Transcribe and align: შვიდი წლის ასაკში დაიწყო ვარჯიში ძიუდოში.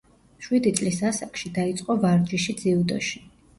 შვიდი 0.45 0.71
წლის 0.79 0.97
ასაკში 1.09 1.53
დაიწყო 1.59 1.99
ვარჯიში 2.07 2.59
ძიუდოში. 2.65 3.25